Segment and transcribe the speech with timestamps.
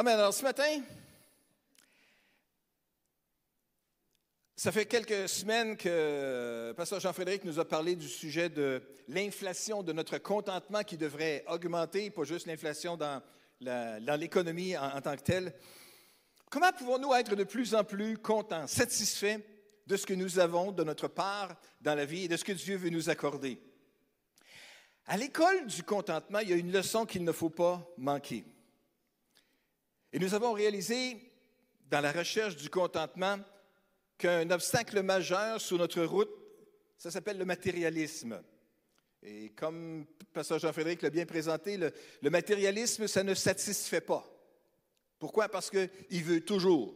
[0.00, 0.16] Amen.
[0.16, 0.80] Alors ce matin,
[4.54, 9.92] ça fait quelques semaines que Pasteur Jean-Frédéric nous a parlé du sujet de l'inflation, de
[9.92, 13.20] notre contentement qui devrait augmenter, pas juste l'inflation dans,
[13.60, 15.52] l'économie en, en tant que telle.
[16.48, 19.40] Comment pouvons-nous être de plus en plus contents, satisfaits
[19.88, 22.52] de ce que nous avons de notre part dans la vie et de ce que
[22.52, 23.60] Dieu veut nous accorder?
[25.06, 28.44] À l'école du contentement, il y a une leçon qu'il ne faut pas manquer.
[30.12, 31.32] Et nous avons réalisé
[31.90, 33.38] dans la recherche du contentement
[34.16, 36.30] qu'un obstacle majeur sur notre route,
[36.96, 38.42] ça s'appelle le matérialisme.
[39.22, 44.24] Et comme Pasteur Jean-Frédéric l'a bien présenté, le, matérialisme, ça ne satisfait pas.
[45.18, 45.48] Pourquoi?
[45.48, 46.94] Parce qu'il veut toujours,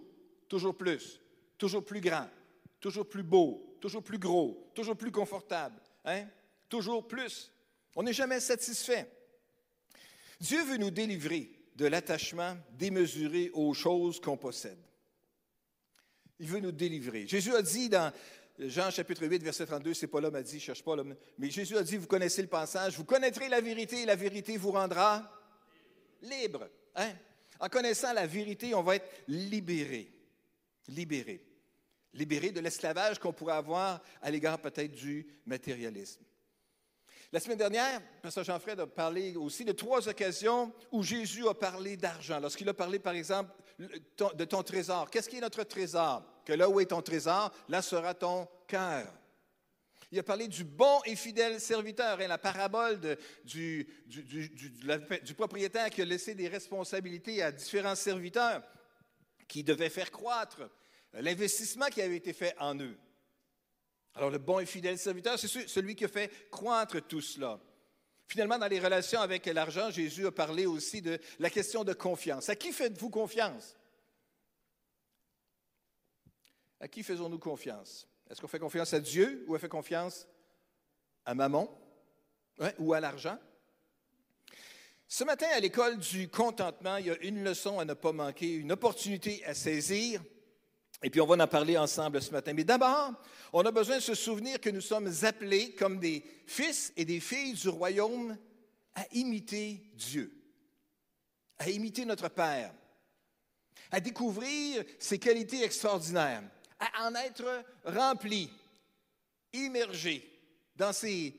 [0.48, 1.20] toujours plus,
[1.58, 2.28] toujours plus grand,
[2.80, 6.26] toujours plus beau, toujours plus gros, toujours plus confortable, hein?
[6.68, 7.52] toujours plus.
[7.94, 9.08] On n'est jamais satisfait.
[10.40, 14.78] Dieu veut nous délivrer de l'attachement démesuré aux choses qu'on possède.
[16.38, 17.26] Il veut nous délivrer.
[17.26, 18.12] Jésus a dit dans
[18.58, 21.76] Jean chapitre 8, verset 32, c'est pas l'homme a dit, cherche pas l'homme, mais Jésus
[21.76, 25.30] a dit, vous connaissez le passage, vous connaîtrez la vérité et la vérité vous rendra
[26.20, 26.68] libre.
[26.94, 27.12] Hein?
[27.60, 30.12] En connaissant la vérité, on va être libéré.
[30.88, 31.44] Libéré.
[32.12, 36.22] Libéré de l'esclavage qu'on pourrait avoir à l'égard peut-être du matérialisme.
[37.32, 41.96] La semaine dernière, Pasteur Jean-Fred a parlé aussi de trois occasions où Jésus a parlé
[41.96, 42.38] d'argent.
[42.38, 45.08] Lorsqu'il a parlé, par exemple, de ton trésor.
[45.08, 46.22] Qu'est-ce qui est notre trésor?
[46.44, 49.10] Que là où est ton trésor, là sera ton cœur.
[50.10, 53.00] Il a parlé du bon et fidèle serviteur, et hein, la parabole
[53.44, 58.62] du, du, propriétaire qui a laissé des responsabilités à différents serviteurs
[59.48, 60.60] qui devaient faire croître
[61.14, 62.98] l'investissement qui avait été fait en eux.
[64.14, 67.60] Alors le bon et fidèle serviteur, c'est celui qui fait croître tout cela.
[68.26, 72.48] Finalement, dans les relations avec l'argent, Jésus a parlé aussi de la question de confiance.
[72.48, 73.76] À qui faites-vous confiance?
[76.80, 78.08] À qui faisons-nous confiance?
[78.30, 80.26] Est-ce qu'on fait confiance à Dieu ou on fait confiance
[81.24, 81.78] à maman
[82.78, 83.38] ou à l'argent?
[85.06, 88.54] Ce matin, à l'école du contentement, il y a une leçon à ne pas manquer,
[88.54, 90.22] une opportunité à saisir.
[91.02, 92.52] Et puis on va en parler ensemble ce matin.
[92.52, 93.12] Mais d'abord,
[93.52, 97.20] on a besoin de se souvenir que nous sommes appelés comme des fils et des
[97.20, 98.36] filles du royaume
[98.94, 100.32] à imiter Dieu,
[101.58, 102.72] à imiter notre Père,
[103.90, 106.42] à découvrir ses qualités extraordinaires,
[106.78, 108.50] à en être remplis,
[109.52, 110.28] immergés
[110.76, 111.34] dans ses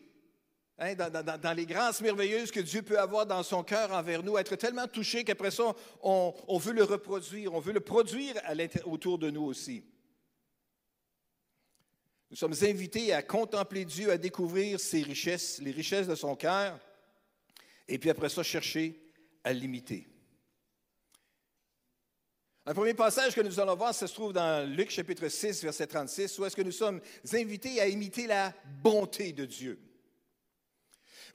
[0.83, 4.57] Hein, dans, les grâces merveilleuses que Dieu peut avoir dans son cœur envers nous, être
[4.57, 8.35] tellement touché qu'après ça, on, veut le reproduire, on veut le produire
[8.83, 9.85] autour de nous aussi.
[12.29, 16.77] Nous sommes invités à contempler Dieu, à découvrir ses richesses, les richesses de son cœur,
[17.88, 19.00] et puis après ça, chercher
[19.45, 20.05] à l'imiter.
[22.65, 25.88] Un premier passage que nous allons voir, ça se trouve dans Luc chapitre 6, verset
[25.88, 27.00] 36, où est-ce que nous sommes
[27.31, 29.79] invités à imiter la bonté de Dieu.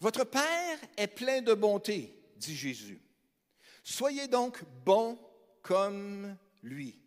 [0.01, 3.01] Votre Père est plein de bonté, dit Jésus.
[3.83, 5.19] Soyez donc bons
[5.63, 7.01] comme lui.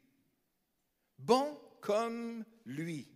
[1.17, 3.07] Bon comme lui.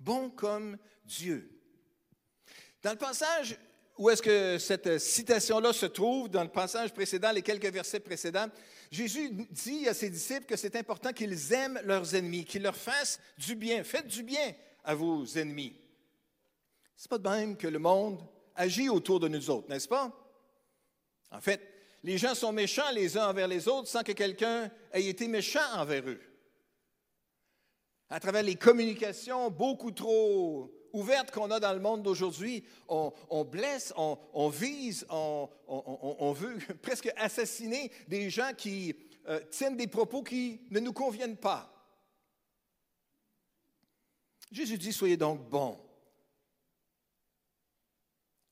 [0.00, 1.50] Bon comme Dieu.
[2.82, 3.58] Dans le passage
[3.96, 8.48] où est-ce que cette citation-là se trouve, dans le passage précédent, les quelques versets précédents,
[8.90, 13.20] Jésus dit à ses disciples que c'est important qu'ils aiment leurs ennemis, qu'ils leur fassent
[13.38, 13.84] du bien.
[13.84, 15.76] Faites du bien à vos ennemis.
[16.96, 18.20] C'est pas de même que le monde
[18.54, 20.12] agit autour de nous autres, n'est-ce pas?
[21.30, 21.60] En fait,
[22.02, 25.64] les gens sont méchants les uns envers les autres sans que quelqu'un ait été méchant
[25.74, 26.20] envers eux.
[28.10, 33.92] À travers les communications beaucoup trop ouvertes qu'on a dans le monde d'aujourd'hui, on, blesse,
[33.96, 38.94] on, vise, on, veut presque assassiner des gens qui
[39.28, 41.70] euh, tiennent des propos qui ne nous conviennent pas.
[44.52, 45.83] Jésus dit, soyez donc bons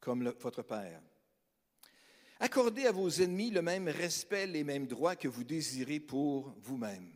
[0.02, 1.00] comme votre Père.
[2.40, 7.08] Accordez à vos ennemis le même respect, les mêmes droits que vous désirez pour vous-même.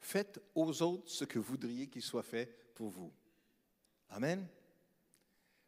[0.00, 3.10] Faites aux autres ce que vous voudriez qu'il soit fait pour vous.
[4.10, 4.46] Amen.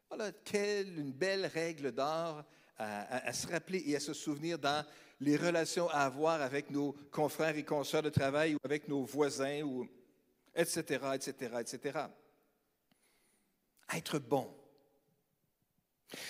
[0.07, 2.45] Voilà quelle une belle règle d'or
[2.77, 4.85] à, se rappeler et à se souvenir dans
[5.19, 9.63] les relations à avoir avec nos confrères et consoeurs de travail ou avec nos voisins,
[9.63, 9.87] ou,
[10.53, 10.83] etc.,
[11.15, 11.99] etc., etc.
[13.91, 14.55] Être bon.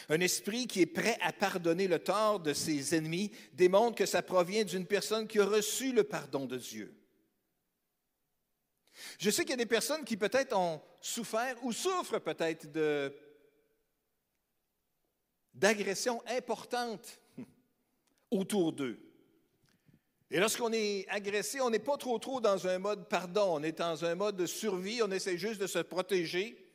[0.10, 4.22] Un esprit qui est prêt à pardonner le tort de ses ennemis démontre que ça
[4.22, 6.94] provient d'une personne qui a reçu le pardon de Dieu.
[9.20, 12.68] Je sais qu'il y a des personnes qui peut-être ont souffert ou souffrent peut-être
[15.54, 17.22] d'agressions importantes
[18.32, 19.00] autour d'eux.
[20.30, 23.78] Et lorsqu'on est agressé, on n'est pas trop trop dans un mode pardon, on est
[23.78, 26.67] dans un mode de survie, on essaie juste de se protéger.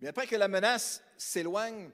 [0.00, 1.90] Mais après que la menace s'éloigne,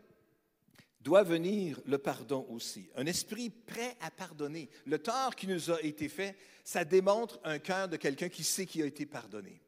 [1.04, 2.90] doit venir le pardon aussi.
[2.96, 4.70] Un esprit prêt à pardonner.
[4.86, 8.64] Le tort qui nous a été fait, ça démontre un cœur de quelqu'un qui sait
[8.64, 9.62] qu'il a été pardonné.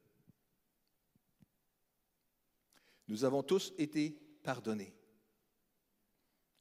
[3.06, 4.94] Nous avons tous été pardonnés.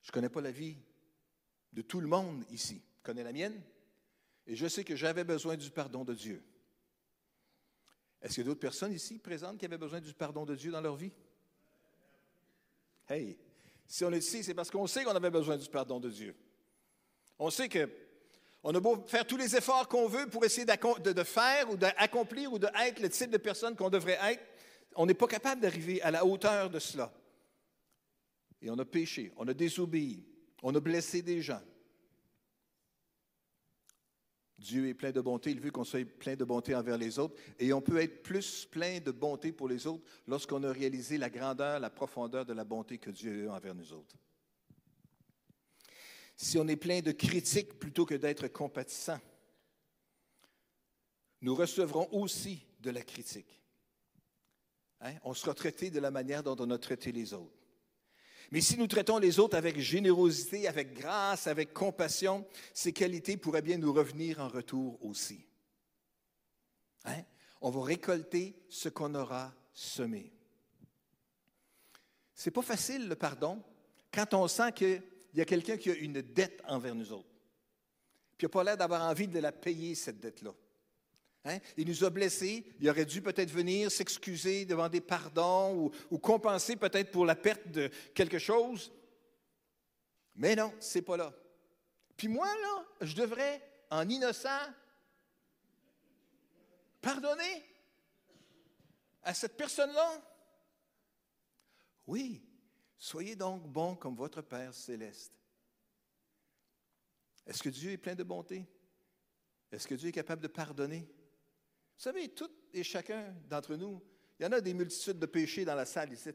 [0.03, 0.77] Je ne connais pas la vie
[1.71, 2.83] de tout le monde ici.
[2.97, 3.63] Je connais la mienne.
[4.45, 6.43] Et je sais que j'avais besoin du pardon de Dieu.
[8.21, 10.71] Est-ce qu'il y a d'autres personnes ici présentes qui avaient besoin du pardon de Dieu
[10.71, 11.13] dans leur vie?
[13.07, 13.37] Hey,
[13.87, 16.35] si on est ici, c'est parce qu'on sait qu'on avait besoin du pardon de Dieu.
[17.37, 17.89] On sait que
[18.67, 22.51] on a beau faire tous les efforts qu'on veut pour essayer de, faire ou d'accomplir
[22.51, 24.43] ou d'être le type de personne qu'on devrait être,
[24.95, 27.13] on n'est pas capable d'arriver à la hauteur de cela.
[28.63, 30.25] Et on a péché, on a désobéi,
[30.63, 31.61] on a blessé des gens.
[34.57, 37.35] Dieu est plein de bonté, il veut qu'on soit plein de bonté envers les autres,
[37.59, 41.29] et on peut être plus plein de bonté pour les autres lorsqu'on a réalisé la
[41.29, 44.15] grandeur, la profondeur de la bonté que Dieu a envers nous autres.
[46.37, 49.19] Si on est plein de critiques plutôt que d'être compatissant,
[51.41, 53.61] nous recevrons aussi de la critique.
[55.01, 55.13] Hein?
[55.23, 57.64] On sera traité de la manière dont on a traité les autres.
[58.51, 63.61] Mais si nous traitons les autres avec générosité, avec grâce, avec compassion, ces qualités pourraient
[63.61, 65.45] bien nous revenir en retour aussi.
[67.05, 67.23] Hein?
[67.61, 70.31] On va récolter ce qu'on aura semé.
[72.33, 73.63] C'est pas facile le pardon
[74.13, 75.01] quand on sent qu'il
[75.33, 77.29] y a quelqu'un qui a une dette envers nous autres.
[78.37, 80.53] Puis il n'a pas l'air d'avoir envie de la payer, cette dette-là.
[81.45, 81.59] Hein?
[81.77, 82.65] Il nous a blessés.
[82.79, 87.89] Il aurait dû peut-être venir s'excuser, demander pardon ou, compenser peut-être pour la perte de
[88.13, 88.91] quelque chose.
[90.35, 91.33] Mais non, c'est pas là.
[92.17, 93.61] Puis moi, là, je devrais,
[93.91, 94.49] en innocent,
[97.01, 97.63] pardonner
[99.21, 100.21] à cette personne-là.
[102.07, 102.43] Oui,
[102.97, 105.33] soyez donc bon comme votre Père céleste.
[107.45, 108.65] Est-ce que Dieu est plein de bonté?
[109.71, 111.07] Est-ce que Dieu est capable de pardonner?
[111.97, 114.01] Vous savez, tout et chacun d'entre nous,
[114.39, 116.29] il y en a des multitudes de péchés dans la salle ici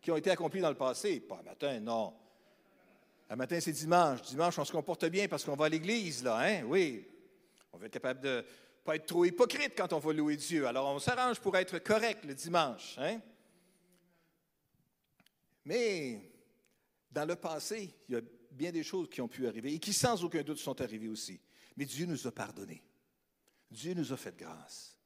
[0.00, 1.20] qui ont été accomplis dans le passé.
[1.20, 2.14] Pas un matin, non.
[3.28, 4.22] Un matin, c'est dimanche.
[4.22, 6.64] Dimanche, on se comporte bien parce qu'on va à l'église, là, hein?
[6.64, 7.06] Oui.
[7.72, 8.42] On va être capable de ne
[8.84, 10.66] pas être trop hypocrite quand on va louer Dieu.
[10.66, 13.20] Alors, on s'arrange pour être correct le dimanche, hein?
[15.64, 16.20] Mais
[17.10, 19.92] dans le passé, il y a bien des choses qui ont pu arriver et qui,
[19.92, 21.40] sans aucun doute, sont arrivées aussi.
[21.76, 22.82] Mais Dieu nous a pardonnés.
[23.72, 24.96] Dieu nous a fait grâce.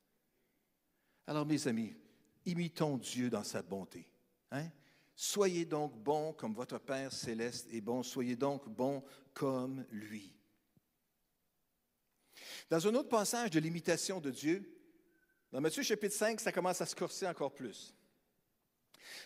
[1.26, 1.96] Alors, mes amis,
[2.44, 4.08] imitons Dieu dans sa bonté.
[4.50, 4.68] Hein?
[5.14, 8.02] Soyez donc bons comme votre Père céleste est bon.
[8.02, 9.02] Soyez donc bons
[9.32, 10.34] comme lui.
[12.68, 14.76] Dans un autre passage de l'imitation de Dieu,
[15.52, 17.94] dans Matthieu chapitre 5, ça commence à se corser encore plus.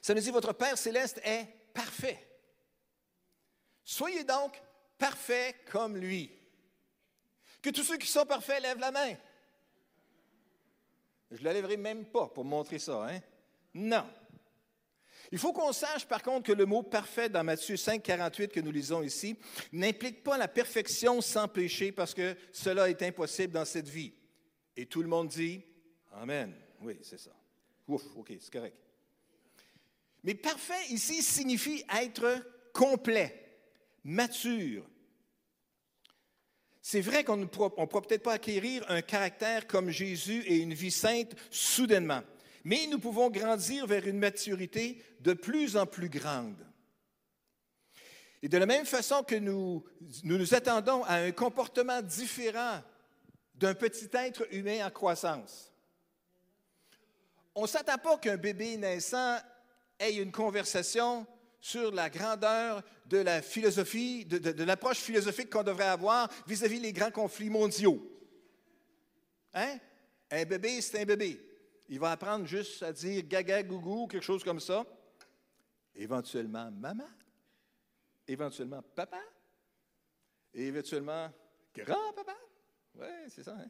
[0.01, 2.27] Ça nous dit, votre Père céleste est parfait.
[3.85, 4.61] Soyez donc
[4.99, 6.31] parfaits comme lui.
[7.63, 9.17] Que tous ceux qui sont parfaits lèvent la main.
[11.31, 13.09] Je ne la même pas pour montrer ça.
[13.09, 13.21] Hein?
[13.75, 14.05] Non.
[15.33, 18.61] Il faut qu'on sache par contre que le mot parfait dans Matthieu 5, 48 que
[18.61, 19.37] nous lisons ici
[19.73, 24.13] n'implique pas la perfection sans péché parce que cela est impossible dans cette vie.
[24.77, 25.63] Et tout le monde dit
[26.13, 26.53] Amen.
[26.81, 27.31] Oui, c'est ça.
[27.87, 28.77] Ouf, OK, c'est correct.
[30.25, 33.61] Mais parfait ici signifie être complet,
[34.03, 34.85] mature,
[36.83, 40.91] c'est vrai qu'on ne pourra, peut-être pas acquérir un caractère comme Jésus et une vie
[40.91, 42.23] sainte soudainement,
[42.65, 46.67] mais nous pouvons grandir vers une maturité de plus en plus grande.
[48.43, 49.85] Et de la même façon que nous
[50.25, 52.81] nous, nous attendons à un comportement différent
[53.55, 55.71] d'un petit être humain en croissance,
[57.55, 59.37] on ne s'attend pas qu'un bébé naissant
[59.99, 61.27] ait une conversation
[61.61, 67.11] sur la grandeur de la philosophie, de, l'approche philosophique qu'on devrait avoir vis-à-vis des grands
[67.11, 68.01] conflits mondiaux.
[69.53, 69.79] Hein?
[70.31, 71.39] Un bébé, c'est un bébé.
[71.89, 74.87] Il va apprendre juste à dire gaga, gougou, quelque chose comme ça.
[75.95, 77.09] Éventuellement, maman.
[78.27, 79.21] Éventuellement, papa.
[80.55, 81.31] Éventuellement,
[81.75, 82.37] grand-papa.
[82.95, 83.57] Oui, c'est ça.
[83.59, 83.69] Hein?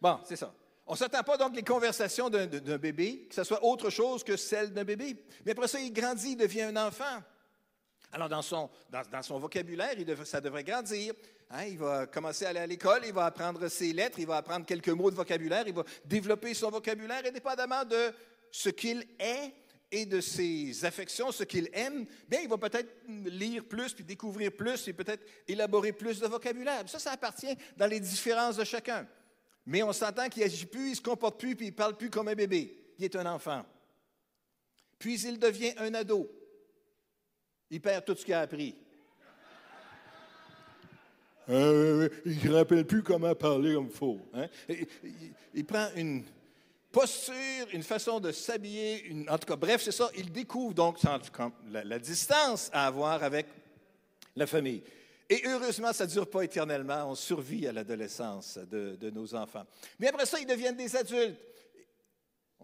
[0.00, 0.54] Bon, c'est ça.
[0.86, 2.46] On ne s'attend pas donc les conversations d'un
[2.78, 5.16] bébé, que ce soit autre chose que celle d'un bébé.
[5.44, 7.22] Mais après ça, il grandit, il devient un enfant.
[8.12, 11.14] Alors, dans son, dans, son vocabulaire, ça devrait grandir.
[11.50, 11.64] Hein.
[11.64, 14.64] il va commencer à aller à l'école, il va apprendre ses lettres, il va apprendre
[14.64, 18.12] quelques mots de vocabulaire, il va développer son vocabulaire indépendamment de
[18.50, 19.52] ce qu'il est
[19.90, 24.52] et de ses affections, ce qu'il aime, bien, il va peut-être lire plus, puis découvrir
[24.52, 26.88] plus, et peut-être élaborer plus de vocabulaire.
[26.88, 29.06] Ça, ça appartient dans les différences de chacun.
[29.66, 31.96] Mais on s'entend qu'il agit plus, il ne se comporte plus, puis il ne parle
[31.96, 32.76] plus comme un bébé.
[32.98, 33.64] Il est un enfant.
[34.98, 36.30] Puis il devient un ado.
[37.70, 38.74] Il perd tout ce qu'il a appris.
[41.50, 44.18] Euh, il ne rappelle plus comment parler comme il faut.
[44.32, 44.46] Hein?
[45.52, 46.24] Il, prend une
[46.90, 50.08] posture, une façon de s'habiller, en tout cas, bref, c'est ça.
[50.16, 50.96] Il découvre donc
[51.70, 53.44] la, distance à avoir avec
[54.34, 54.82] la famille.
[55.28, 57.10] Et heureusement, ça ne dure pas éternellement.
[57.10, 59.64] On survit à l'adolescence de, de, nos enfants.
[59.98, 61.38] Mais après ça, ils deviennent des adultes.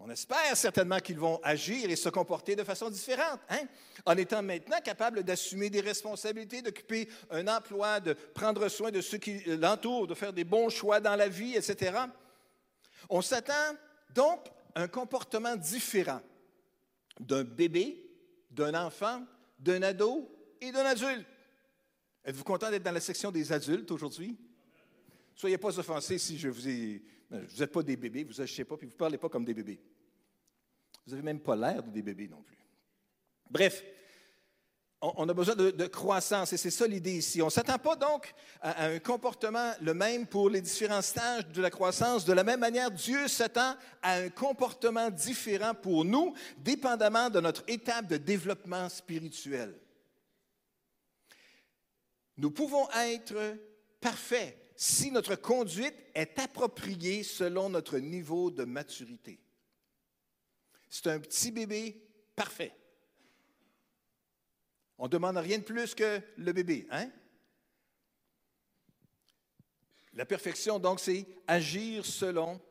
[0.03, 3.61] On espère certainement qu'ils vont agir et se comporter de façon différente, hein?
[4.05, 9.19] en étant maintenant capables d'assumer des responsabilités, d'occuper un emploi, de prendre soin de ceux
[9.19, 11.99] qui l'entourent, de faire des bons choix dans la vie, etc.
[13.09, 13.75] On s'attend
[14.09, 16.21] donc à un comportement différent
[17.19, 18.03] d'un bébé,
[18.49, 19.23] d'un enfant,
[19.59, 21.27] d'un ado et d'un adulte.
[22.23, 24.37] Êtes-vous content d'être dans la section des adultes aujourd'hui?
[25.35, 27.01] Soyez pas offensés si je vous ai
[27.31, 29.53] vous n'êtes pas des bébés, vous n'agissez pas, puis vous ne parlez pas comme des
[29.53, 29.79] bébés.
[31.05, 32.57] Vous n'avez même pas l'air de des bébés non plus.
[33.49, 33.83] Bref,
[35.01, 37.41] on, a besoin de, croissance et c'est ça l'idée ici.
[37.41, 41.61] On ne s'attend pas donc à, un comportement le même pour les différents stages de
[41.61, 42.23] la croissance.
[42.23, 47.63] De la même manière, Dieu s'attend à un comportement différent pour nous, dépendamment de notre
[47.67, 49.73] étape de développement spirituel.
[52.37, 53.57] Nous pouvons être
[53.99, 59.39] parfaits si notre conduite est appropriée selon notre niveau de maturité.
[60.89, 62.01] C'est un petit bébé
[62.35, 62.75] parfait.
[64.97, 67.09] On ne demande rien de plus que le bébé, hein?
[70.13, 72.61] La perfection, donc, c'est agir selon,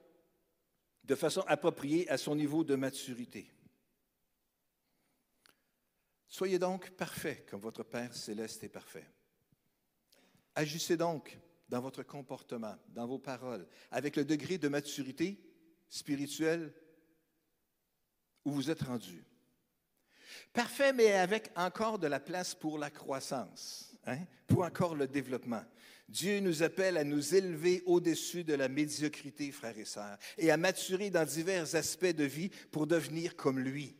[1.05, 3.51] de façon appropriée à son niveau de maturité.
[6.29, 9.07] Soyez donc parfait comme votre Père céleste est parfait.
[10.55, 11.39] Agissez donc
[11.69, 15.41] dans votre comportement, dans vos paroles, avec le degré de maturité
[15.89, 16.73] spirituelle
[18.45, 19.25] où vous êtes rendu.
[20.53, 25.65] Parfait, mais avec encore de la place pour la croissance, hein, pour encore le développement.
[26.09, 30.57] Dieu nous appelle à nous élever au-dessus de la médiocrité, frères et sœurs, et à
[30.57, 33.97] maturer dans divers aspects de vie pour devenir comme lui.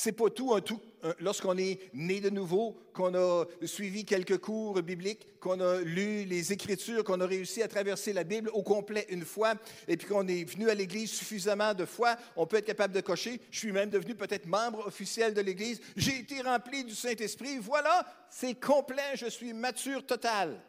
[0.00, 0.80] C'est pas tout, un tout
[1.18, 6.52] lorsqu'on est né de nouveau, qu'on a suivi quelques cours bibliques, qu'on a lu les
[6.52, 9.54] Écritures, qu'on a réussi à traverser la Bible au complet une fois,
[9.88, 13.00] et puis qu'on est venu à l'Église suffisamment de fois, on peut être capable de
[13.00, 13.40] cocher.
[13.50, 15.80] Je suis même devenu peut-être membre officiel de l'Église.
[15.96, 17.58] J'ai été rempli du Saint-Esprit.
[17.58, 20.62] Voilà, c'est complet, je suis mature total.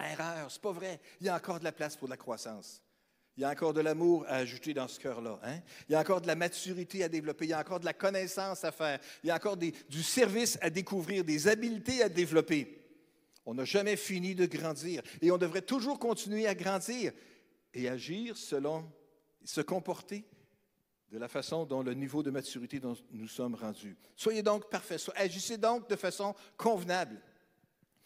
[0.00, 1.00] Erreur, c'est pas vrai.
[1.20, 2.82] Il y a encore de la place pour la croissance.
[3.36, 5.40] Il y a encore de l'amour à ajouter dans ce cœur-là.
[5.42, 5.60] Hein?
[5.88, 7.46] Il y a encore de la maturité à développer.
[7.46, 9.00] Il y a encore de la connaissance à faire.
[9.24, 12.80] Il y a encore du service à découvrir, des habiletés à développer.
[13.44, 15.02] On n'a jamais fini de grandir.
[15.20, 17.12] Et on devrait toujours continuer à grandir
[17.74, 18.88] et agir selon,
[19.44, 20.24] se comporter
[21.10, 23.96] de la façon dont le niveau de maturité dont nous sommes rendus.
[24.16, 25.10] Soyez donc parfaits.
[25.14, 27.20] Agissez donc de façon convenable,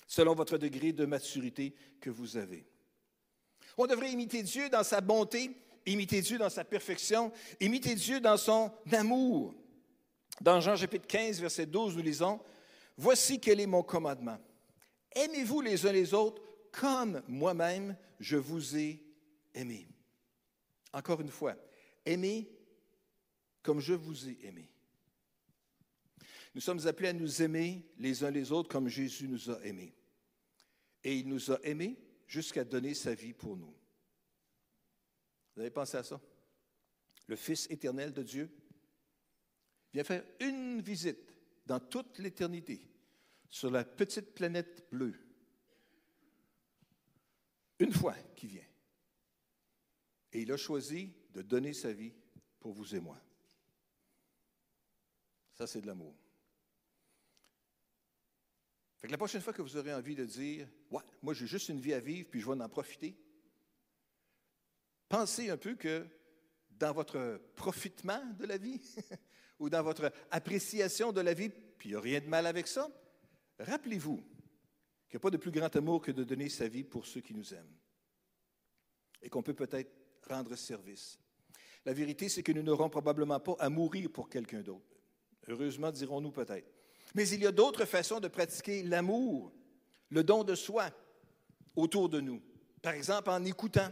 [0.06, 2.66] selon votre degré de maturité que vous avez.
[3.78, 5.56] On devrait imiter Dieu dans sa bonté,
[5.87, 9.54] imiter Dieu dans sa perfection, imiter Dieu dans son amour.
[10.40, 12.40] Dans Jean chapitre 15, verset 12, nous lisons,
[12.97, 14.38] Voici quel est mon commandement.
[15.14, 16.42] Aimez-vous les uns les autres
[16.73, 19.00] comme moi-même je vous ai
[19.54, 19.87] aimé.
[20.92, 21.54] Encore une fois,
[22.04, 22.50] aimez
[23.62, 24.68] comme je vous ai aimé.
[26.52, 29.94] Nous sommes appelés à nous aimer les uns les autres comme Jésus nous a aimés.
[31.04, 31.97] Et il nous a aimés
[32.28, 33.75] jusqu'à donner sa vie pour nous.
[35.54, 36.20] Vous avez pensé à ça?
[37.26, 38.50] Le Fils éternel de Dieu
[39.92, 41.35] vient faire une visite
[41.66, 42.80] dans toute l'éternité
[43.49, 45.14] sur la petite planète bleue.
[47.78, 48.68] Une fois qu'il vient.
[50.32, 52.12] Et il a choisi de donner sa vie
[52.61, 53.18] pour vous et moi.
[55.54, 56.14] Ça, c'est de l'amour.
[59.00, 61.68] Fait que la prochaine fois que vous aurez envie de dire, ouais, moi j'ai juste
[61.68, 63.16] une vie à vivre, puis je vais en profiter,
[65.08, 66.06] pensez un peu que
[66.70, 68.80] dans votre profitement de la vie,
[69.58, 72.66] ou dans votre appréciation de la vie, puis il n'y a rien de mal avec
[72.66, 72.88] ça,
[73.58, 77.06] rappelez-vous qu'il n'y a pas de plus grand amour que de donner sa vie pour
[77.06, 77.76] ceux qui nous aiment,
[79.22, 79.92] et qu'on peut peut-être
[80.28, 81.18] rendre service.
[81.84, 84.96] La vérité, c'est que nous n'aurons probablement pas à mourir pour quelqu'un d'autre.
[85.46, 86.77] Heureusement, dirons-nous peut-être.
[87.14, 89.52] Mais il y a d'autres façons de pratiquer l'amour,
[90.10, 90.90] le don de soi
[91.74, 92.42] autour de nous.
[92.82, 93.90] Par exemple, en écoutant,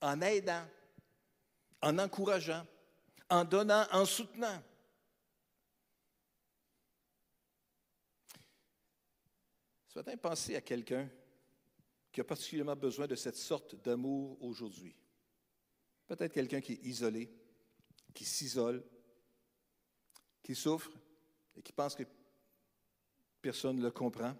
[0.00, 0.64] en aidant,
[1.82, 2.66] en encourageant,
[3.30, 4.62] en donnant, en soutenant.
[9.88, 11.08] Ce matin, pensez à quelqu'un
[12.12, 14.96] qui a particulièrement besoin de cette sorte d'amour aujourd'hui.
[16.06, 17.30] Peut-être quelqu'un qui est isolé,
[18.14, 18.82] qui s'isole,
[20.42, 20.90] qui souffre
[21.58, 22.04] et qui pense que
[23.42, 24.34] personne ne le comprend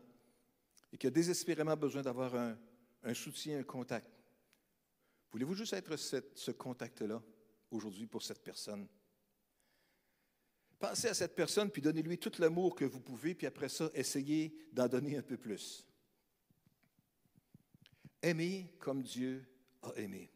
[0.92, 4.08] et qui a désespérément besoin d'avoir un, soutien, un contact.
[5.32, 7.22] Voulez-vous juste être ce contact-là
[7.70, 8.86] aujourd'hui pour cette personne?
[10.78, 14.56] Pensez à cette personne, puis donnez-lui tout l'amour que vous pouvez, puis après ça, essayez
[14.72, 15.84] d'en donner un peu plus.
[18.22, 19.44] Aimer comme Dieu
[19.82, 20.30] a aimé.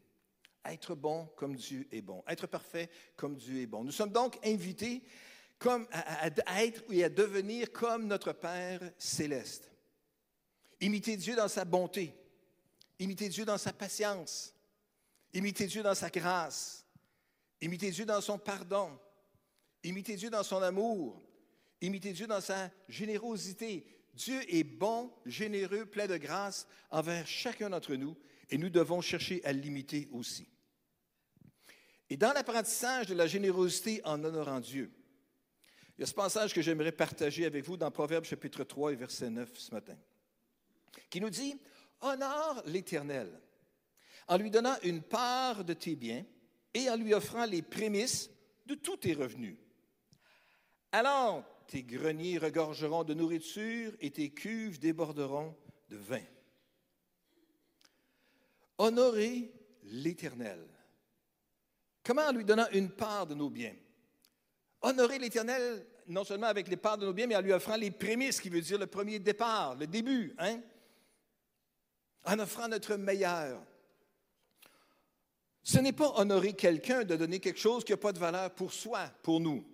[0.65, 2.23] Être bon comme Dieu est bon.
[2.27, 3.83] Être parfait comme Dieu est bon.
[3.83, 5.03] Nous sommes donc invités
[5.59, 9.71] comme à, être et à devenir comme notre Père céleste.
[10.81, 12.13] Imiter Dieu dans sa bonté.
[12.99, 14.53] Imiter Dieu dans sa patience.
[15.33, 16.85] Imiter Dieu dans sa grâce.
[17.61, 18.99] Imiter Dieu dans son pardon.
[19.83, 21.21] Imitez Dieu dans son amour.
[21.81, 23.85] Imitez Dieu dans sa générosité.
[24.13, 28.15] Dieu est bon, généreux, plein de grâce envers chacun d'entre nous
[28.49, 30.47] et nous devons chercher à l'imiter aussi.
[32.09, 34.91] Et dans l'apprentissage de la générosité en honorant Dieu,
[35.97, 38.95] il y a ce passage que j'aimerais partager avec vous dans Proverbe chapitre 3 et
[38.95, 39.97] verset 9 ce matin,
[41.09, 41.55] qui nous dit,
[42.01, 43.39] Honore l'Éternel
[44.27, 46.25] en lui donnant une part de tes biens
[46.73, 48.29] et en lui offrant les prémices
[48.65, 49.57] de tous tes revenus.
[50.91, 55.55] Alors tes greniers regorgeront de nourriture et tes cuves déborderont
[55.89, 56.23] de vin.
[58.77, 59.51] Honorez
[59.83, 60.67] l'Éternel.
[62.03, 63.75] Comment en lui donnant une part de nos biens?
[64.83, 67.91] Honorer l'Éternel non seulement avec les parts de nos biens, mais en lui offrant les
[67.91, 70.59] prémices, qui veut dire le premier départ, le début, hein?
[72.25, 73.61] en offrant notre meilleur.
[75.63, 78.73] Ce n'est pas honorer quelqu'un de donner quelque chose qui n'a pas de valeur pour
[78.73, 79.65] soi, pour nous.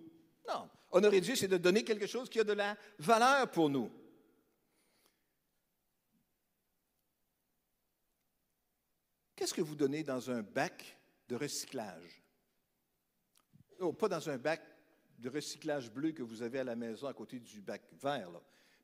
[0.48, 0.70] Non.
[0.92, 3.92] Honorer Dieu, c'est de donner quelque chose qui a de la valeur pour nous.
[9.36, 12.22] Qu'est-ce que vous donnez dans un bac de recyclage?
[13.80, 14.62] Oh, pas dans un bac
[15.20, 18.30] de recyclage bleu que vous avez à la maison à côté du bac vert,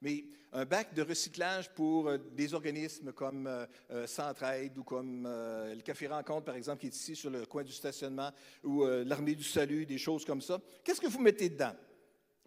[0.02, 5.24] mais un bac de recyclage pour euh, des organismes comme euh, euh, Centraide ou comme
[5.26, 8.32] le Café Rencontre, par exemple, qui est ici sur le coin du stationnement,
[8.64, 10.62] ou l'Armée du Salut, des choses comme ça.
[10.84, 11.76] Qu'est-ce que vous mettez dedans?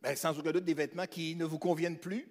[0.02, 2.28] Bien, sans aucun doute, des vêtements qui ne vous conviennent plus,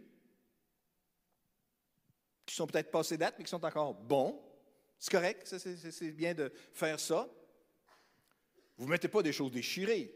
[2.45, 4.41] qui sont peut-être passés date, mais qui sont encore bons.
[4.97, 7.29] C'est correct, c'est bien de faire ça.
[8.77, 10.15] Vous ne mettez pas des choses déchirées.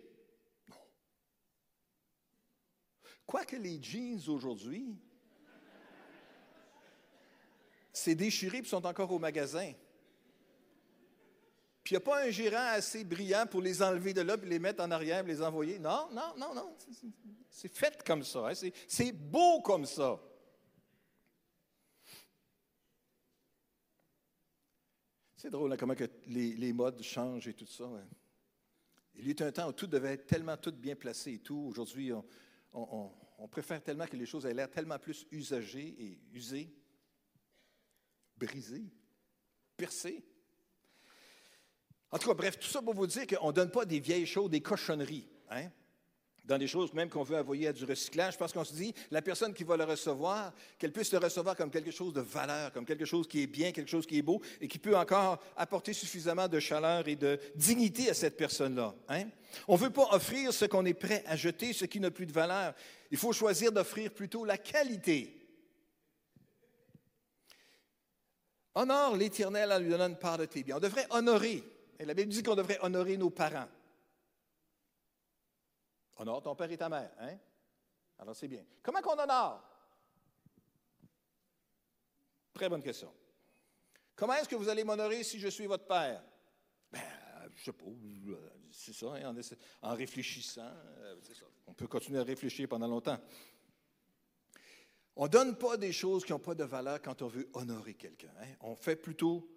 [0.69, 0.75] Non.
[3.31, 4.93] Quoique les jeans aujourd'hui,
[7.93, 9.71] c'est déchiré et sont encore au magasin.
[11.81, 14.45] Puis il n'y a pas un gérant assez brillant pour les enlever de là, et
[14.45, 15.79] les mettre en arrière, et les envoyer.
[15.79, 16.75] Non, non, non, non.
[17.49, 18.49] C'est fait comme ça.
[18.49, 18.69] Hein.
[18.85, 20.19] C'est beau comme ça.
[25.37, 27.85] C'est drôle hein, comment que les, modes changent et tout ça.
[27.85, 28.05] Hein.
[29.15, 31.39] Il y a eu un temps où tout devait être tellement tout bien placé et
[31.39, 31.67] tout.
[31.69, 32.11] Aujourd'hui,
[32.73, 33.11] on,
[33.47, 36.71] préfère tellement que les choses aient l'air tellement plus usagées et usées,
[38.37, 38.85] brisées,
[39.75, 40.23] percées.
[42.11, 44.25] En tout cas, bref, tout ça pour vous dire qu'on ne donne pas des vieilles
[44.25, 45.71] choses, des cochonneries, hein?
[46.43, 49.21] Dans des choses même qu'on veut envoyer à du recyclage, parce qu'on se dit, la
[49.21, 52.85] personne qui va le recevoir, qu'elle puisse le recevoir comme quelque chose de valeur, comme
[52.85, 55.93] quelque chose qui est bien, quelque chose qui est beau, et qui peut encore apporter
[55.93, 58.95] suffisamment de chaleur et de dignité à cette personne-là.
[59.09, 59.25] Hein?
[59.67, 62.25] On ne veut pas offrir ce qu'on est prêt à jeter, ce qui n'a plus
[62.25, 62.73] de valeur.
[63.11, 65.37] Il faut choisir d'offrir plutôt la qualité.
[68.73, 70.77] Honore l'Éternel en lui donnant une part de tes biens.
[70.77, 71.63] On devrait honorer
[71.99, 73.67] et la Bible dit qu'on devrait honorer nos parents.
[76.21, 77.35] Honore ton père et ta mère, hein?
[78.19, 78.63] Alors c'est bien.
[78.83, 79.59] Comment qu'on honore?
[82.53, 83.11] Très bonne question.
[84.15, 86.23] Comment est-ce que vous allez m'honorer si je suis votre père?
[86.91, 87.01] Ben,
[87.55, 87.85] je sais pas,
[88.71, 89.33] c'est ça, hein,
[89.81, 91.15] en, réfléchissant, euh.
[91.65, 93.17] On peut continuer à réfléchir pendant longtemps.
[95.15, 97.95] On ne donne pas des choses qui n'ont pas de valeur quand on veut honorer
[97.95, 98.31] quelqu'un.
[98.41, 98.53] Hein?
[98.59, 99.49] On fait plutôt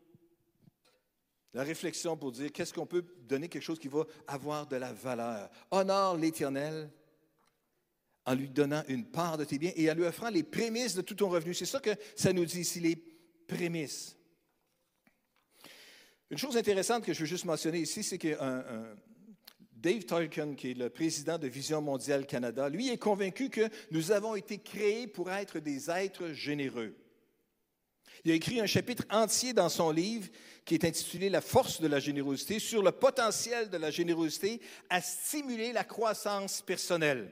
[1.55, 4.93] la réflexion pour dire qu'est-ce qu'on peut donner quelque chose qui va avoir de la
[4.93, 5.49] valeur?
[5.71, 6.91] Honore l'Éternel
[8.27, 11.03] en lui donnant une part de tes biens et en lui offrant les prémices de
[11.03, 11.55] tout ton revenu.
[11.55, 12.97] C'est ça que ça nous dit ici, les
[13.47, 14.17] prémices.
[16.31, 18.37] Une chose intéressante que je veux juste mentionner ici, c'est que
[19.73, 24.11] Dave Tolkien, qui est le président de Vision mondiale Canada, lui est convaincu que nous
[24.11, 26.97] avons été créés pour être des êtres généreux.
[28.25, 30.29] Il a écrit un chapitre entier dans son livre
[30.65, 35.03] qui est intitulé La force de la générosité sur le potentiel de la générosité à
[35.03, 37.31] stimuler la croissance personnelle.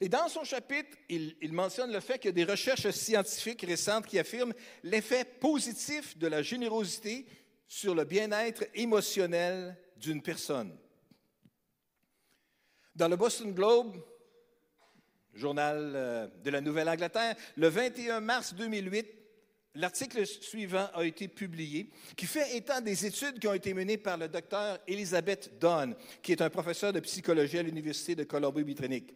[0.00, 4.06] Et dans son chapitre, il, mentionne le fait qu'il y a des recherches scientifiques récentes
[4.06, 7.26] qui affirment l'effet positif de la générosité
[7.66, 10.76] sur le bien-être émotionnel d'une personne.
[12.94, 14.00] Dans le Boston Globe,
[15.38, 19.06] journal euh, de la Nouvelle-Angleterre, le 21 mars 2008,
[19.74, 24.16] l'article suivant a été publié qui fait état des études qui ont été menées par
[24.16, 29.14] le docteur Elizabeth Dunn, qui est un professeur de psychologie à l'Université de Colombie-Britannique.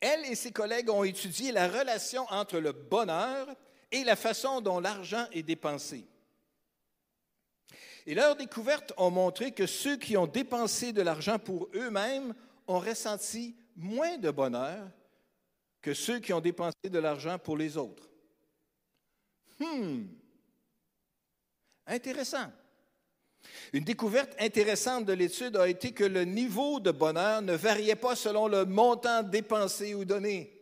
[0.00, 3.48] Elle et ses collègues ont étudié la relation entre le bonheur
[3.90, 6.04] et la façon dont l'argent est dépensé.
[8.06, 12.34] Et leurs découvertes ont montré que ceux qui ont dépensé de l'argent pour eux-mêmes
[12.68, 14.88] ont ressenti moins de bonheur
[15.86, 18.10] que ceux qui ont dépensé de l'argent pour les autres.
[19.60, 20.06] Hmm.
[21.86, 22.52] Intéressant.
[23.72, 28.16] Une découverte intéressante de l'étude a été que le niveau de bonheur ne variait pas
[28.16, 30.60] selon le montant dépensé ou donné.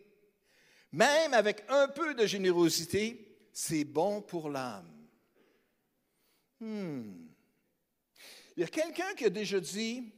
[0.93, 5.09] Même avec un peu de générosité, c'est bon pour l'âme.
[6.61, 7.29] Hmm.
[8.59, 10.13] Il y a quelqu'un qui a déjà dit,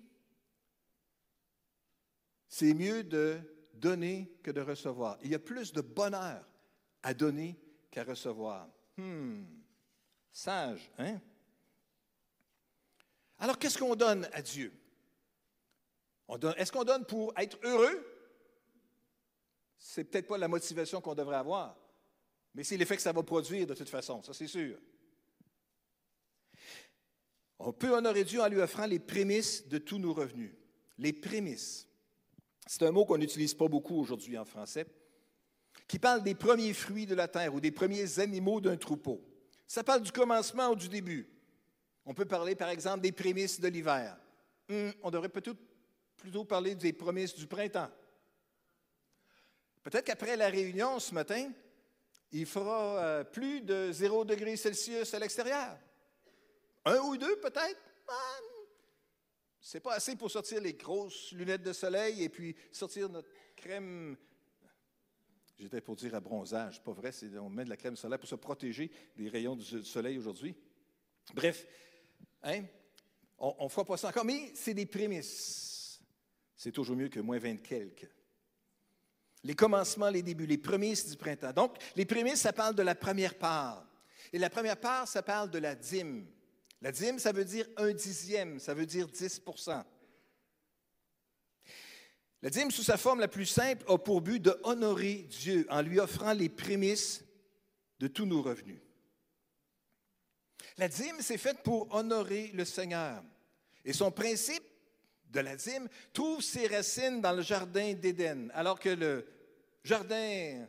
[2.49, 3.39] c'est mieux de
[3.81, 5.19] donner que de recevoir.
[5.23, 6.45] Il y a plus de bonheur
[7.03, 7.59] à donner
[7.91, 8.69] qu'à recevoir.
[8.97, 9.45] Hmm.
[10.33, 11.21] Sage, hein?
[13.39, 14.73] Alors, qu'est-ce qu'on donne à Dieu?
[16.57, 18.05] Est-ce qu'on donne pour être heureux?
[19.79, 21.77] C'est peut-être pas la motivation qu'on devrait avoir,
[22.55, 24.79] mais c'est l'effet que ça va produire de toute façon, ça c'est sûr.
[27.59, 30.55] On peut honorer Dieu en lui offrant les prémices de tous nos revenus.
[30.99, 31.87] Les prémices.
[32.67, 34.87] C'est un mot qu'on n'utilise pas beaucoup aujourd'hui en français,
[35.87, 39.23] qui parle des premiers fruits de la terre ou des premiers animaux d'un troupeau.
[39.67, 41.29] Ça parle du commencement ou du début.
[42.05, 44.17] On peut parler, par exemple, des prémices de l'hiver.
[44.69, 45.59] Hmm, on devrait peut-être
[46.17, 47.91] plutôt parler des prémices du printemps.
[49.85, 51.53] Peut-être qu'après la réunion ce matin,
[52.33, 55.79] il fera euh, plus de 0 degré Celsius à l'extérieur.
[56.85, 57.81] Un ou deux, peut-être?
[58.09, 58.39] Ah,
[59.67, 64.17] c'est pas assez pour sortir les grosses lunettes de soleil et puis sortir notre crème.
[65.59, 68.37] J'étais pour dire à bronzage, pas vrai, on met de la crème solaire pour se
[68.37, 70.55] protéger des rayons du soleil aujourd'hui.
[71.35, 71.67] Bref,
[72.45, 72.63] Hein?
[73.39, 76.01] On ne fera pas ça encore, mais c'est des prémices.
[76.57, 78.09] C'est toujours mieux que moins 20 quelques.
[79.43, 81.53] Les commencements, les débuts, les prémices du printemps.
[81.53, 83.85] Donc, les prémices, ça parle de la première part.
[84.33, 86.27] Et la première part, ça parle de la dîme.
[86.83, 89.85] La dîme, ça veut dire un dixième, ça veut dire 10%
[92.43, 95.83] La dîme, sous sa forme la plus simple, a pour but de honorer Dieu en
[95.83, 97.25] lui offrant les prémices
[97.99, 98.81] de tous nos revenus.
[100.79, 103.23] La dîme, c'est faite pour honorer le Seigneur.
[103.85, 104.65] Et son principe
[105.31, 109.27] de la dîme trouve ses racines dans le jardin d'Éden, alors que le
[109.83, 110.67] jardin,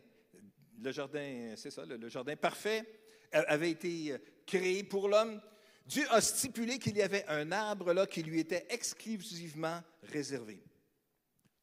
[0.82, 2.86] le jardin, c'est ça, le, jardin parfait
[3.32, 4.16] avait été
[4.46, 5.42] créé pour l'homme.
[5.88, 10.62] Dieu a stipulé qu'il y avait un arbre là qui lui était exclusivement réservé.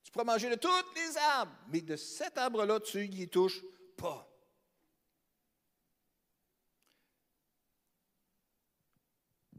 [0.02, 3.62] Tu pourras manger de tous les arbres, mais de cet arbre-là, tu n'y touches
[3.98, 4.26] pas.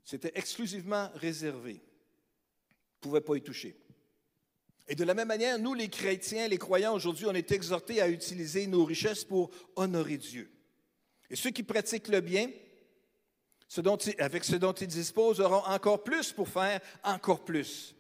[0.04, 1.82] C'était exclusivement réservé.
[1.84, 3.78] On ne pouvait pas y toucher.
[4.88, 8.10] Et de la même manière, nous, les chrétiens, les croyants, aujourd'hui, on est exhortés à
[8.10, 10.51] utiliser nos richesses pour honorer Dieu.
[11.30, 12.49] Et ceux qui pratiquent le bien,
[14.19, 17.95] avec ce dont ils disposent, auront encore plus pour faire encore plus.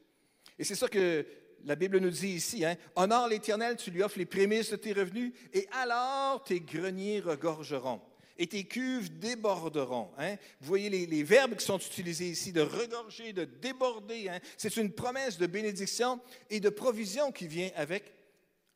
[0.57, 1.25] Et c'est ça que
[1.65, 2.63] la Bible nous dit ici.
[2.63, 2.75] Hein?
[2.95, 8.01] Honore l'Éternel, tu lui offres les prémices de tes revenus, et alors tes greniers regorgeront
[8.37, 10.11] et tes cuves déborderont.
[10.17, 10.35] Hein?
[10.59, 14.29] Vous voyez les, verbes qui sont utilisés ici, de regorger, de déborder.
[14.29, 14.39] Hein?
[14.57, 18.13] C'est une promesse de bénédiction et de provision qui vient avec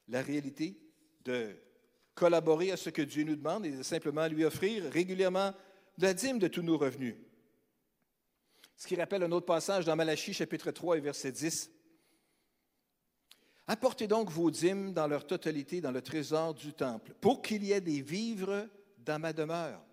[0.08, 0.78] la réalité
[1.25, 1.56] de
[2.15, 5.54] collaborer à ce que Dieu nous demande et de simplement lui offrir régulièrement
[6.05, 7.15] la dîme de tous nos revenus.
[8.77, 11.71] Ce qui rappelle un autre passage dans Malachie chapitre 3 et verset 10.
[13.67, 17.71] Apportez donc vos dîmes dans leur totalité dans le trésor du temple, pour qu'il y
[17.71, 19.83] ait des vivres dans ma demeure.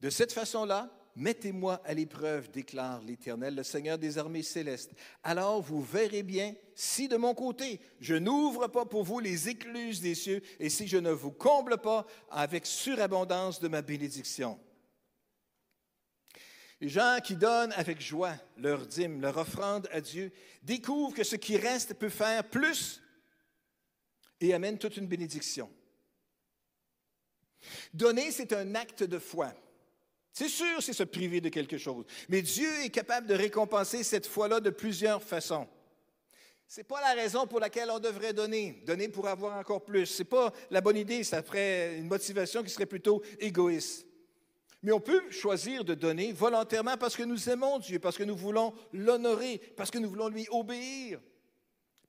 [0.00, 4.92] De cette façon-là, mettez-moi à l'épreuve, déclare l'Éternel, le Seigneur des armées célestes.
[5.22, 10.00] Alors vous verrez bien si de mon côté, je n'ouvre pas pour vous les écluses
[10.00, 14.58] des cieux et si je ne vous comble pas avec surabondance de ma bénédiction.
[16.80, 20.30] Les gens qui donnent avec joie leur dîme, leur offrande à Dieu,
[20.62, 23.02] découvrent que ce qui reste peut faire plus
[24.40, 25.68] et amène toute une bénédiction.
[27.92, 29.52] Donner, c'est un acte de foi.
[30.32, 32.04] C'est sûr, c'est se priver de quelque chose.
[32.28, 35.66] Mais Dieu est capable de récompenser cette foi-là de plusieurs façons.
[36.68, 38.82] Ce n'est pas la raison pour laquelle on devrait donner.
[38.86, 40.06] Donner pour avoir encore plus.
[40.06, 41.24] Ce n'est pas la bonne idée.
[41.24, 44.06] Ça ferait une motivation qui serait plutôt égoïste.
[44.82, 48.36] Mais on peut choisir de donner volontairement parce que nous aimons Dieu, parce que nous
[48.36, 51.20] voulons l'honorer, parce que nous voulons lui obéir,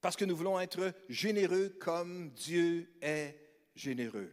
[0.00, 3.36] parce que nous voulons être généreux comme Dieu est
[3.74, 4.30] généreux.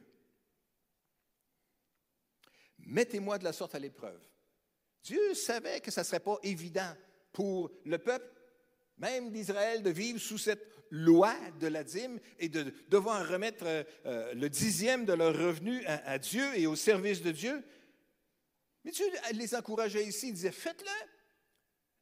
[2.88, 4.20] Mettez-moi de la sorte à l'épreuve.
[5.04, 6.90] Dieu savait que ce ne serait pas évident
[7.34, 8.32] pour le peuple,
[8.98, 13.84] même d'Israël, de vivre sous cette loi de la dîme et de devoir remettre euh,
[14.06, 17.62] euh, le dixième de leur revenu à, Dieu et au service de Dieu.
[18.86, 21.08] Mais Dieu les encourageait ici, il disait, faites-le,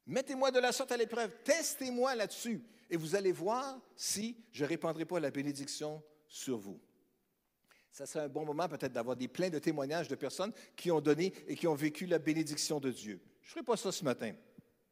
[0.05, 4.69] mettez-moi de la sorte à l'épreuve, testez-moi là-dessus, et vous allez voir si je ne
[4.69, 6.79] répandrai pas la bénédiction sur vous.
[7.95, 10.99] Ça serait un bon moment peut-être d'avoir des pleins de témoignages de personnes qui ont
[10.99, 13.21] donné et qui ont vécu la bénédiction de Dieu.
[13.41, 14.33] Je ne ferai pas ça ce matin,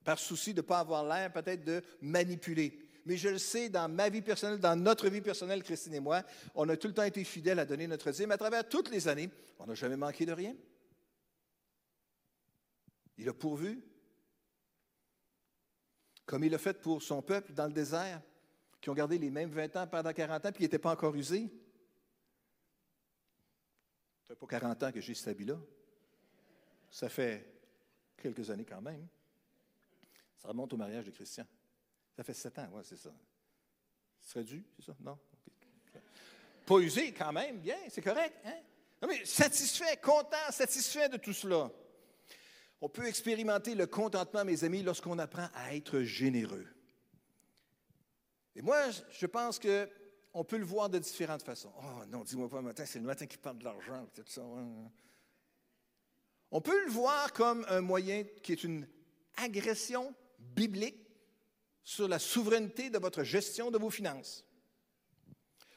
[0.06, 2.80] par souci de ne pas avoir l'air peut-être de manipuler.
[3.06, 6.24] Mais je le sais, dans ma vie personnelle, dans notre vie personnelle, Christine et moi,
[6.56, 8.32] on a tout le temps été fidèles à donner notre dîme.
[8.32, 10.56] À travers toutes les années, on n'a jamais manqué de rien.
[13.18, 13.84] Il a pourvu,
[16.26, 18.22] comme il l'a fait pour son peuple dans le désert,
[18.80, 21.14] qui ont gardé les mêmes 20 ans pendant 40 ans, puis qui n'étaient pas encore
[21.16, 21.52] usés.
[24.24, 25.60] Ça fait pas 40 ans que j'ai cet habit-là?
[26.90, 27.46] Ça fait
[28.18, 29.08] quelques années quand même.
[30.38, 31.46] Ça remonte au mariage de Christian.
[32.16, 33.14] Ça fait sept ans, oui, c'est ça.
[34.22, 34.96] Ce serait dû, c'est ça?
[35.02, 35.18] Non?
[36.66, 38.36] Pas usé quand même, bien, c'est correct.
[38.46, 38.60] Hein?
[39.02, 41.70] Non, mais satisfait, content, satisfait de tout cela.
[42.80, 46.68] On peut expérimenter le contentement, mes amis, lorsqu'on apprend à être généreux.
[48.56, 49.90] Et moi, je pense que
[50.34, 51.72] on peut le voir de différentes façons.
[51.78, 54.42] Oh non, dis-moi pas matin, c'est le matin qui parle de l'argent, ça.
[56.52, 58.88] On peut le voir comme un moyen qui est une
[59.38, 61.00] agression biblique
[61.84, 64.46] sur la souveraineté de votre gestion de vos finances.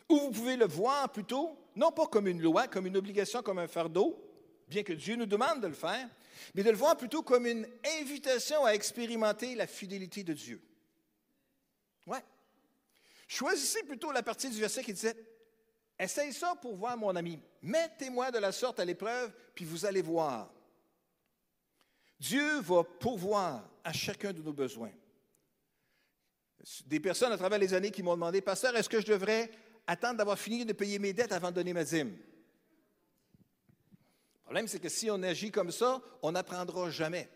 [0.08, 3.58] Ou vous pouvez le voir plutôt, non pas comme une loi, comme une obligation, comme
[3.58, 4.22] un fardeau,
[4.68, 6.08] bien que Dieu nous demande de le faire,
[6.54, 7.66] mais de le voir plutôt comme une
[8.00, 10.62] invitation à expérimenter la fidélité de Dieu.
[12.06, 12.22] Ouais.
[13.26, 15.16] Choisissez plutôt la partie du verset qui disait
[15.98, 17.40] Essaye ça pour voir, mon ami.
[17.62, 20.52] Mettez-moi de la sorte à l'épreuve, puis vous allez voir.
[22.20, 24.92] Dieu va pourvoir à chacun de nos besoins.
[26.86, 29.50] Des personnes à travers les années qui m'ont demandé Pasteur, est-ce que je devrais
[29.86, 32.16] attendre d'avoir fini de payer mes dettes avant de donner ma dîme
[33.38, 37.28] Le problème, c'est que si on agit comme ça, on n'apprendra jamais.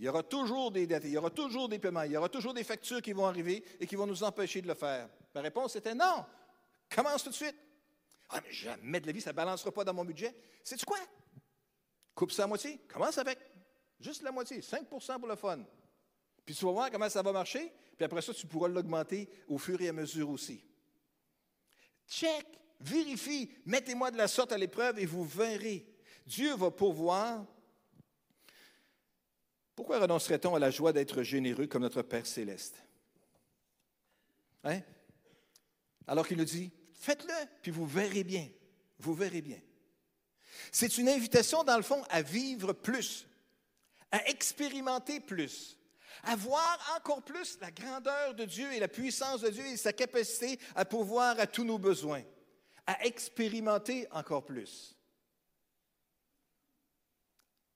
[0.00, 2.30] Il y aura toujours des dettes, il y aura toujours des paiements, il y aura
[2.30, 5.10] toujours des factures qui vont arriver et qui vont nous empêcher de le faire.
[5.34, 6.24] Ma réponse était non.
[6.88, 7.54] Commence tout de suite.
[8.30, 10.34] Ah, mais jamais de la vie, ça ne balancera pas dans mon budget.
[10.64, 10.96] C'est quoi?
[12.14, 12.78] Coupe ça à moitié.
[12.88, 13.38] Commence avec
[14.00, 15.58] juste la moitié, 5% pour le fun.
[16.46, 19.58] Puis tu vas voir comment ça va marcher, puis après ça, tu pourras l'augmenter au
[19.58, 20.64] fur et à mesure aussi.
[22.08, 22.46] Check,
[22.80, 25.86] vérifie, mettez-moi de la sorte à l'épreuve et vous verrez.
[26.24, 27.44] Dieu va pourvoir
[29.80, 32.76] pourquoi renoncerait-on à la joie d'être généreux comme notre Père céleste?
[34.62, 34.82] Hein?
[36.06, 38.46] Alors qu'il nous dit, faites-le, puis vous verrez bien.
[38.98, 39.58] Vous verrez bien.
[40.70, 43.26] C'est une invitation, dans le fond, à vivre plus,
[44.10, 45.78] à expérimenter plus,
[46.24, 49.94] à voir encore plus la grandeur de Dieu et la puissance de Dieu et sa
[49.94, 52.22] capacité à pouvoir à tous nos besoins,
[52.86, 54.94] à expérimenter encore plus.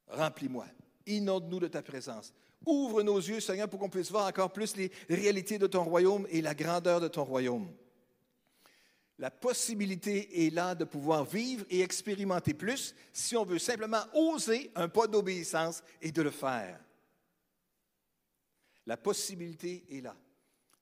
[0.09, 0.67] Remplis-moi.
[1.07, 2.33] Inonde-nous de ta présence.
[2.67, 6.27] Ouvre nos yeux, Seigneur, pour qu'on puisse voir encore plus les réalités de ton royaume
[6.31, 7.71] et la grandeur de ton royaume.
[9.19, 14.71] La possibilité est là de pouvoir vivre et expérimenter plus si on veut simplement oser
[14.75, 16.81] un pas d'obéissance et de le faire.
[18.87, 20.17] La possibilité est là.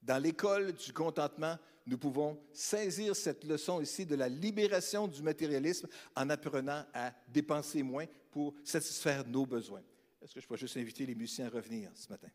[0.02, 1.56] Dans l'école du contentement,
[1.87, 7.82] nous pouvons saisir cette leçon ici de la libération du matérialisme en apprenant à dépenser
[7.82, 9.82] moins pour satisfaire nos besoins.
[10.22, 12.28] Est-ce que je peux juste inviter les musiciens à revenir ce matin?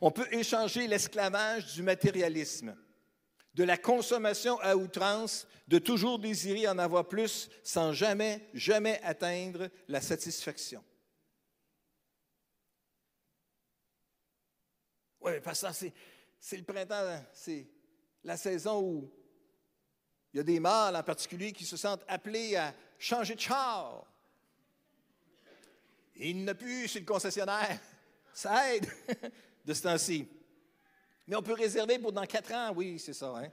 [0.00, 2.76] On peut échanger l'esclavage du matérialisme,
[3.54, 9.68] de la consommation à outrance, de toujours désirer en avoir plus sans jamais, jamais atteindre
[9.86, 10.82] la satisfaction.
[15.20, 15.88] Oui, parce que
[16.38, 17.68] c'est le printemps, c'est
[18.24, 19.12] la saison où
[20.32, 24.06] il y a des mâles en particulier qui se sentent appelés à changer de char,
[26.16, 27.80] il n'a plus chez le concessionnaire.
[28.32, 28.86] Ça aide
[29.64, 30.26] de ce temps-ci.
[31.26, 33.34] Mais on peut réserver pour dans quatre ans, oui, c'est ça.
[33.36, 33.48] Hein?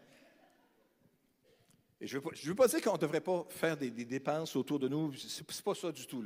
[2.00, 4.88] Et je ne veux, pas dire qu'on ne devrait pas faire des, dépenses autour de
[4.88, 6.24] nous, ce n'est pas ça du tout.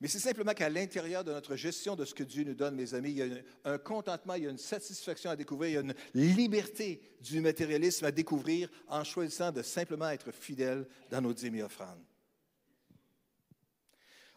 [0.00, 2.92] Mais c'est simplement qu'à l'intérieur de notre gestion de ce que Dieu nous donne, mes
[2.92, 3.26] amis, il y a
[3.64, 7.40] un, contentement, il y a une satisfaction à découvrir, il y a une liberté du
[7.40, 12.02] matérialisme à découvrir en choisissant de simplement être fidèle dans nos dîmes et offrandes.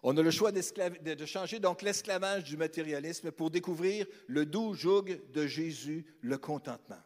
[0.07, 5.19] On a le choix de changer donc l'esclavage du matérialisme pour découvrir le doux joug
[5.33, 7.01] de Jésus, le contentement.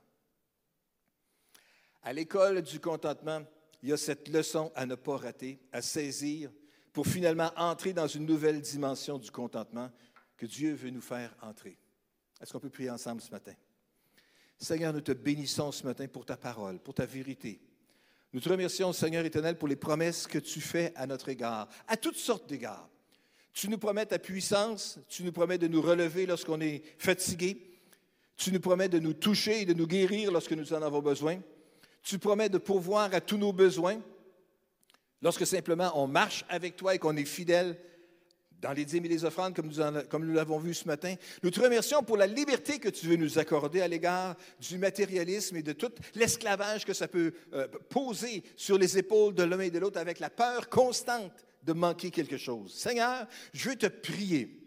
[2.04, 3.42] À l'école du contentement,
[3.82, 6.52] il y a cette leçon à ne pas rater, à saisir,
[6.92, 9.90] pour finalement entrer dans une nouvelle dimension du contentement
[10.36, 11.78] que Dieu veut nous faire entrer.
[12.42, 13.54] Est-ce qu'on peut prier ensemble ce matin?
[14.58, 17.62] Seigneur, nous te bénissons ce matin pour ta parole, pour ta vérité.
[18.32, 21.98] Nous te remercions, Seigneur éternel, pour les promesses que tu fais à notre égard, à
[21.98, 22.88] toutes sortes d'égards.
[23.54, 27.80] Tu nous promets ta puissance, tu nous promets de nous relever lorsqu'on est fatigué,
[28.38, 31.40] tu nous promets de nous toucher et de nous guérir lorsque nous en avons besoin.
[32.04, 34.00] Tu promets de pourvoir à tous nos besoins
[35.22, 37.78] lorsque simplement on marche avec toi et qu'on est fidèle
[38.62, 41.16] dans les dîmes et les offrandes, comme nous, l'avons vu ce matin.
[41.44, 45.56] Nous te remercions pour la liberté que tu veux nous accorder à l'égard du matérialisme
[45.56, 49.70] et de tout l'esclavage que ça peut euh, poser sur les épaules de l'un et
[49.70, 52.74] de l'autre avec la peur constante de manquer quelque chose.
[52.74, 54.60] Seigneur, je veux te prier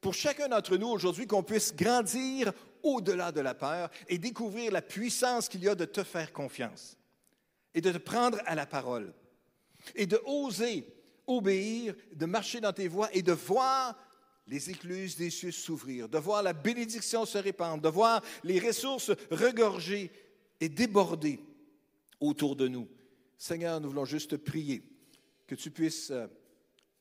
[0.00, 2.52] pour chacun d'entre nous aujourd'hui qu'on puisse grandir
[2.82, 6.96] au-delà de la peur et découvrir la puissance qu'il y a de te faire confiance
[7.74, 9.12] et de te prendre à la parole
[9.94, 10.86] et de oser
[11.26, 13.96] obéir, de marcher dans tes voies et de voir
[14.46, 19.10] les écluses des cieux s'ouvrir, de voir la bénédiction se répandre, de voir les ressources
[19.30, 20.10] regorger
[20.60, 21.40] et déborder
[22.20, 22.88] autour de nous.
[23.36, 24.82] Seigneur, nous voulons juste prier
[25.46, 26.26] que tu puisses euh,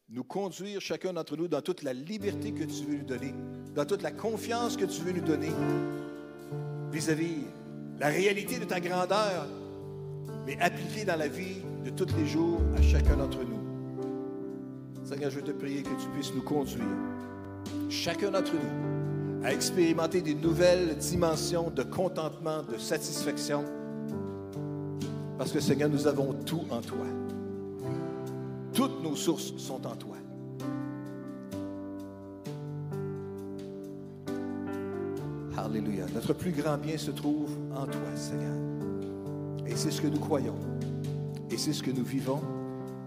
[0.09, 3.33] nous conduire chacun d'entre nous dans toute la liberté que tu veux nous donner,
[3.73, 5.51] dans toute la confiance que tu veux nous donner
[6.91, 7.45] vis-à-vis
[7.99, 9.47] la réalité de ta grandeur,
[10.45, 13.54] mais appliquée dans la vie de tous les jours à chacun d'entre nous.
[15.05, 16.83] Seigneur, je veux te prier que tu puisses nous conduire,
[17.89, 23.63] chacun d'entre nous, à expérimenter des nouvelles dimensions de contentement, de satisfaction,
[25.37, 27.05] parce que Seigneur, nous avons tout en toi.
[28.73, 30.15] Toutes nos sources sont en toi.
[35.55, 36.05] Alléluia.
[36.15, 38.55] Notre plus grand bien se trouve en toi, Seigneur.
[39.67, 40.55] Et c'est ce que nous croyons.
[41.51, 42.41] Et c'est ce que nous vivons.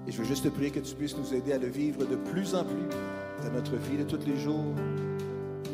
[0.08, 2.16] Et je veux juste te prier que tu puisses nous aider à le vivre de
[2.16, 2.88] plus en plus
[3.44, 4.74] dans notre vie de tous les jours.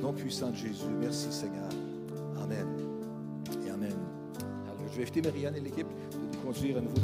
[0.03, 0.90] Nom puissant de Jésus.
[1.01, 1.68] Merci, Seigneur.
[2.42, 2.66] Amen.
[3.64, 3.94] Et Amen.
[4.64, 7.01] Alors, je vais inviter Marianne et l'équipe de nous conduire à nouveau.